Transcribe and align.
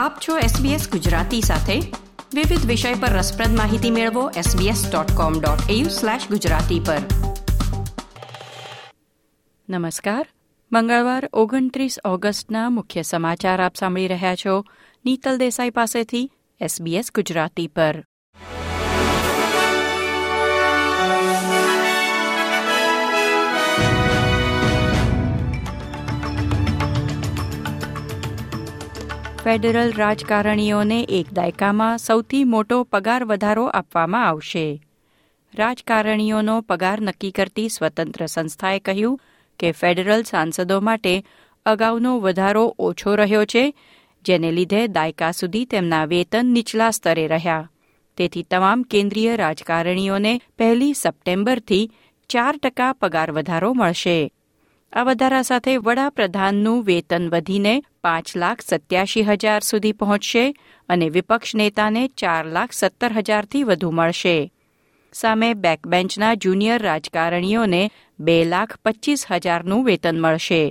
આપ 0.00 0.18
છો 0.28 0.38
SBS 0.38 0.90
ગુજરાતી 0.90 1.40
સાથે. 1.40 1.80
વિવિધ 2.34 2.66
વિષય 2.66 2.94
પર 2.94 3.08
રસપ્રદ 3.08 3.56
માહિતી 3.56 3.90
મેળવો 3.90 4.30
sbs.com.au/gujarati 4.30 6.80
પર. 6.86 6.98
નમસ્કાર. 9.70 10.28
મંગળવાર, 10.72 11.30
ઓગણત્રીસ 11.32 11.98
ઓગસ્ટના 12.04 12.70
મુખ્ય 12.70 13.02
સમાચાર 13.02 13.62
આપ 13.62 13.74
સાંભળી 13.74 14.08
રહ્યા 14.08 14.34
છો. 14.34 14.64
નીતલ 15.04 15.38
દેસાઈ 15.38 15.70
પાસેથી 15.70 16.32
SBS 16.62 17.04
ગુજરાતી 17.14 17.66
પર. 17.66 18.04
ફેડરલ 29.44 29.92
રાજકારણીઓને 29.92 30.96
એક 31.08 31.28
દાયકામાં 31.32 31.98
સૌથી 31.98 32.44
મોટો 32.44 32.84
પગાર 32.84 33.24
વધારો 33.24 33.62
આપવામાં 33.68 34.26
આવશે. 34.26 34.80
રાજકારણીઓનો 35.54 36.56
પગાર 36.60 37.00
નક્કી 37.00 37.30
કરતી 37.30 37.68
સ્વતંત્ર 37.68 38.26
સંસ્થાએ 38.26 38.78
કહ્યું 38.78 39.20
કે 39.58 39.70
ફેડરલ 39.72 40.22
સાંસદો 40.22 40.80
માટે 40.80 41.14
અગાઉનો 41.66 42.12
વધારો 42.18 42.64
ઓછો 42.78 43.16
રહ્યો 43.16 43.44
છે, 43.44 43.74
જેને 44.24 44.50
લીધે 44.52 44.86
દાયકા 44.86 45.30
સુધી 45.30 45.64
તેમના 45.64 46.04
વેતન 46.04 46.46
નીચલા 46.46 46.90
સ્તરે 46.90 47.26
રહ્યા. 47.26 47.70
તેથી 48.16 48.42
તમામ 48.42 48.82
કેન્દ્રીય 48.82 49.36
રાજકારણીઓને 49.36 50.40
પહેલી 50.58 50.92
સપ્ટેમ્બરથી 50.92 51.90
ચાર 52.28 52.56
ટકા 52.56 52.92
પગાર 52.92 53.32
વધારો 53.32 53.72
મળશે. 53.74 54.18
આ 54.92 55.02
વધારા 55.02 55.42
સાથે 55.42 55.72
વડાપ્રધાનનું 55.78 56.78
વેતન 56.84 57.26
વધીને 57.28 57.74
પાંચ 58.02 58.30
લાખ 58.36 58.60
સત્યાશી 58.60 59.22
હજાર 59.22 59.60
સુધી 59.60 59.92
પહોંચશે 59.92 60.42
અને 60.88 61.08
વિપક્ષ 61.08 61.54
નેતાને 61.54 62.02
ચાર 62.16 62.44
લાખ 62.46 62.72
સત્તર 62.72 63.12
હજારથી 63.18 63.62
વધુ 63.62 63.90
મળશે. 63.90 64.50
સામે 65.12 65.54
બેકબેન્ચના 65.54 66.34
જુનિયર 66.34 66.82
રાજકારણીઓને 66.82 67.82
બે 68.18 68.36
લાખ 68.44 68.74
પચ્ચીસ 68.84 69.26
હજારનું 69.30 69.84
વેતન 69.84 70.20
મળશે. 70.20 70.62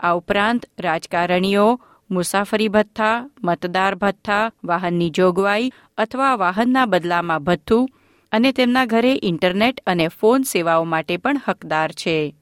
આ 0.00 0.14
ઉપરાંત 0.14 0.62
રાજકારણીઓ 0.80 1.80
મુસાફરી 2.10 2.68
ભથ્થા, 2.68 3.26
મતદાર 3.42 3.94
ભથ્થા, 3.94 4.50
વાહનની 4.64 5.10
જોગવાઈ 5.10 5.72
અથવા 5.98 6.34
વાહનના 6.36 6.86
બદલામાં 6.86 7.44
ભથ્થું 7.44 7.88
અને 8.32 8.52
તેમના 8.52 8.86
ઘરે 8.86 9.14
ઇન્ટરનેટ 9.22 9.80
અને 9.86 10.08
ફોન 10.08 10.42
સેવાઓ 10.42 10.84
માટે 10.84 11.16
પણ 11.16 11.40
હકદાર 11.48 11.92
છે. 11.92 12.34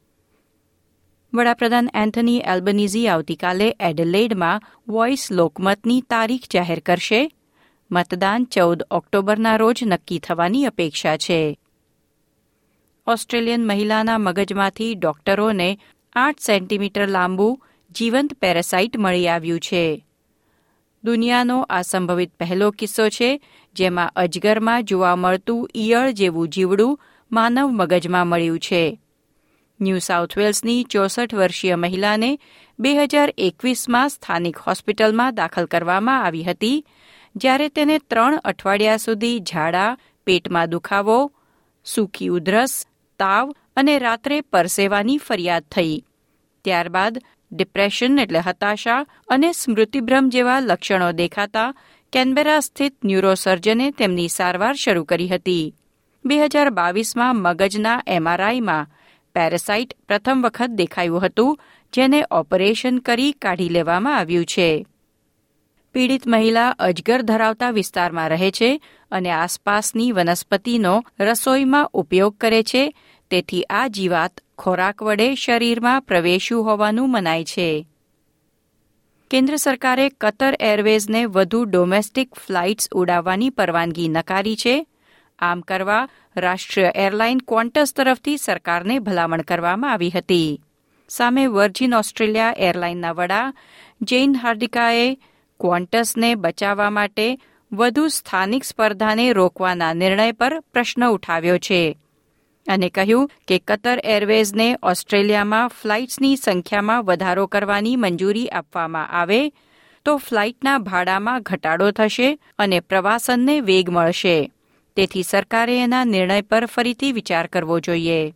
વડાપ્રધાન 1.34 1.91
એન્થની 1.94 2.38
એલ્બનીઝી 2.38 3.08
આવતીકાલે 3.08 3.77
એડલેડમાં 3.80 4.62
વોઇસ 4.88 5.32
લોકમતની 5.32 6.00
તારીખ 6.00 6.42
જાહેર 6.55 6.78
કરશે. 6.78 7.30
મતદાન 7.91 8.44
ચૌદ 8.44 8.82
ઓક્ટોબરના 8.91 9.56
રોજ 9.56 9.80
નક્કી 9.86 10.19
થવાની 10.19 10.64
અપેક્ષા 10.64 11.16
છે. 11.16 11.58
ઓસ્ટ્રેલિયન 13.06 13.66
મહિલાના 13.66 14.19
મગજમાંથી 14.19 14.94
ડોક્ટરોને 14.94 15.78
આઠ 16.12 16.38
સેન્ટીમીટર 16.38 17.08
લાંબુ 17.08 17.60
જીવંત 17.94 18.34
પેરાસાઇટ 18.34 18.98
મળી 18.98 19.28
આવ્યું 19.28 19.60
છે. 19.60 20.04
દુનિયાનો 21.04 21.62
આ 21.62 21.82
સંભવિત 21.82 22.34
પહેલો 22.34 22.70
કિસ્સો 22.70 23.08
છે, 23.08 23.41
જેમાં 23.74 24.12
અજગરમાં 24.16 24.84
જોવા 24.84 25.16
મળતું 25.16 25.70
ઈયળ 25.77 26.10
જેવું 26.10 26.48
જીવડું 26.48 27.00
માનવ 27.32 27.69
મગજમાં 27.69 28.27
મળ્યું 28.27 28.58
છે. 28.58 29.00
ન્યૂ 29.80 30.00
સાઉથ 30.00 30.34
વેલ્સની 30.36 30.84
ચોસઠ 30.84 31.34
વર્ષીય 31.34 31.77
મહિલાને 31.77 32.30
બે 32.78 32.91
હજાર 32.94 33.28
એકવીસમાં 33.38 34.08
સ્થાનિક 34.08 34.58
હોસ્પિટલમાં 34.58 35.34
દાખલ 35.34 35.66
કરવામાં 35.66 36.24
આવી 36.24 36.44
હતી, 36.44 36.84
જ્યારે 37.36 37.69
તેને 37.69 37.97
ત્રણ 38.00 38.41
અઠવાડિયા 38.44 38.97
સુધી 38.97 39.42
ઝાડા, 39.42 39.97
પેટમાં 40.26 40.70
દુખાવો, 40.70 41.19
સૂકી 41.86 42.31
ઉધરસ, 42.31 42.75
તાવ 43.20 43.47
અને 43.76 43.94
રાત્રે 43.98 44.41
પરસેવાની 44.42 45.19
ફરિયાદ 45.19 45.66
થઈ. 45.70 46.04
ત્યારબાદ 46.65 47.15
ડિપ્રેશન 47.53 48.19
એટલે 48.19 48.41
હતાશા 48.41 49.06
અને 49.28 49.50
સ્મૃતિભ્રમ 49.53 50.26
જેવા 50.28 50.60
લક્ષણો 50.60 51.09
દેખાતા 51.12 51.75
કેનબેરા 52.12 52.60
સ્થિત 52.60 52.94
ન્યુરોસર્જને 53.04 53.86
તેમની 53.91 54.28
સારવાર 54.28 54.75
શરૂ 54.75 55.04
કરી 55.04 55.28
હતી. 55.28 55.75
બે 56.25 56.36
હજાર 56.44 56.69
બાવીસમાં 56.70 57.36
મગજના 57.36 58.04
એમઆરઆઈમાં 58.06 58.88
પેરાસાઇટ 59.36 59.97
પ્રથમ 60.08 60.44
વખત 60.44 60.76
દેખાયું 60.80 61.24
હતું, 61.24 61.58
જેને 61.92 62.20
ઓપરેશન 62.30 62.98
કરી 62.98 63.32
કાઢી 63.32 63.69
લેવામાં 63.69 64.19
આવ્યું 64.19 64.47
છે. 64.47 64.69
પીડિત 65.94 66.24
મહિલા 66.26 66.70
અજગર 66.78 67.22
ધરાવતા 67.22 67.70
વિસ્તારમાં 67.70 68.28
રહે 68.28 68.50
છે 68.50 68.70
અને 69.10 69.30
આસપાસની 69.30 70.12
વનસ્પતિનો 70.12 70.94
રસોઈમાં 71.20 71.91
ઉપયોગ 71.94 72.38
કરે 72.38 72.62
છે, 72.62 72.82
તેથી 73.30 73.62
આ 73.70 73.86
જીવાત 73.88 74.41
ખોરાક 74.58 75.02
વડે 75.02 75.28
શરીરમાં 75.34 76.03
પ્રવેશ્યું 76.03 76.64
હોવાનું 76.64 77.12
મનાય 77.12 77.44
છે. 77.44 77.70
કેન્દ્ર 79.30 79.56
સરકારે 79.56 80.08
કતર 80.20 80.54
એરવેઝને 80.60 81.22
વધુ 81.26 81.64
ડોમેસ્ટિક 81.64 82.34
ફ્લાઇટ્સ 82.34 82.92
ઉડાવવાની 82.92 83.50
પરવાનગી 83.50 84.08
નકારી 84.08 84.56
છે 84.56 84.76
આમ 85.38 85.60
કરવા 85.60 86.08
રાષ્ટ્રીય 86.36 86.92
એરલાઇન 86.97 87.38
ક્વોન્ટસ 87.38 87.94
તરફથી 87.94 88.36
સરકારને 88.36 88.98
ભલામણ 88.98 89.42
કરવામાં 89.42 89.92
આવી 89.92 90.10
હતી. 90.10 90.62
સામે 91.08 91.47
વર્જિન 91.47 91.94
ઓસ્ટ્રેલિયા 91.94 92.54
એરલાઇનના 92.58 93.12
વડા 93.12 93.52
જેઇન 94.02 94.36
હાર્ડિકાએ 94.36 95.14
ક્વોન્ટસને 95.60 96.34
બચાવવા 96.34 96.91
માટે 96.91 97.38
વધુ 97.72 98.08
સ્થાનિક 98.08 98.64
સ્પર્ધાને 98.64 99.32
રોકવાના 99.32 99.92
નિર્ણય 99.92 100.32
પર 100.32 100.60
પ્રશ્ન 100.60 101.08
ઉઠાવ્યો 101.08 101.58
છે 101.58 101.98
અને 102.68 102.88
કહ્યું 102.88 103.30
કે 103.48 103.58
કતર 103.58 104.00
એરવેઝને 104.04 104.76
ઓસ્ટ્રેલિયામાં 104.82 105.68
ફ્લાઇટ્સની 105.68 106.36
સંખ્યામાં 106.36 107.04
વધારો 107.04 107.47
કરવાની 107.47 107.97
મંજૂરી 107.97 108.48
આપવામાં 108.48 109.10
આવે 109.10 109.53
તો 110.04 110.16
ફ્લાઇટના 110.16 110.78
ભાડામાં 110.78 111.42
ઘટાડો 111.42 111.91
થશે 111.91 112.38
અને 112.58 112.80
પ્રવાસનને 112.80 113.60
વેગ 113.60 113.91
મળશે. 113.91 114.53
તેથી 114.97 115.23
સરકારે 115.23 115.83
એના 115.83 116.05
નિર્ણય 116.05 116.43
પર 116.43 116.67
ફરીથી 116.67 117.12
વિચાર 117.12 117.47
કરવો 117.47 117.81
જોઈએ. 117.81 118.34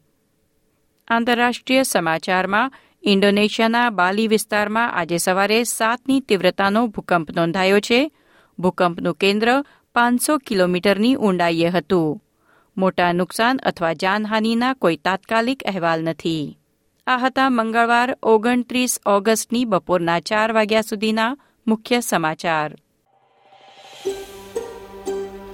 આંતરરાષ્ટ્રીય 1.08 1.82
સમાચારમાં 1.82 2.72
ઇન્ડોનેશિયાના 3.02 3.90
બાલી 3.90 4.28
વિસ્તારમાં 4.28 4.92
આજે 4.92 5.16
સવારે 5.16 5.64
સાતની 5.64 6.20
તીવ્રતાનો 6.20 6.86
ભૂકંપ 6.86 7.30
નોંધાયો 7.30 7.80
છે. 7.80 8.12
ભૂકંપનું 8.58 9.14
કેન્દ્ર 9.14 9.64
પાંચસો 9.92 10.38
કિલોમીટરની 10.38 11.14
ઊંડાઈએ 11.14 11.68
હતું. 11.68 12.22
મોટા 12.76 13.12
નુકસાન 13.12 13.60
અથવા 13.62 13.92
જાનહાનિના 13.92 14.74
કોઈ 14.74 14.96
તાત્કાલિક 14.96 15.62
અહેવાલ 15.68 16.02
નથી. 16.02 16.58
આ 17.06 17.16
હતા 17.16 17.50
મંગળવાર 17.50 18.18
ઓગણત્રીસ 18.22 19.00
ઓગસ્ટની 19.06 19.64
બપોરના 19.64 20.20
ચાર 20.20 20.52
વાગ્યા 20.52 20.80
સુધીના 20.80 21.36
મુખ્ય 21.66 22.00
સમાચાર. 22.00 22.74